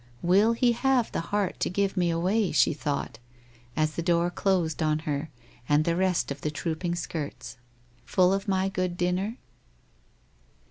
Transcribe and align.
1 0.21 0.29
Will 0.37 0.53
he 0.53 0.71
have 0.71 1.11
the 1.11 1.19
heart 1.29 1.59
to 1.59 1.69
give 1.69 1.95
me 1.95 2.09
away?' 2.09 2.51
she 2.51 2.73
thought, 2.73 3.19
as 3.75 3.93
the 3.93 4.01
door 4.01 4.31
closed 4.31 4.81
on 4.81 4.97
her 4.97 5.29
and 5.69 5.85
the 5.85 5.95
rest 5.95 6.31
of 6.31 6.41
the 6.41 6.49
trooping 6.49 6.95
skirts.' 6.95 7.57
Full 8.05 8.33
of 8.33 8.47
my 8.47 8.67
good 8.67 8.97
dinner 8.97 9.37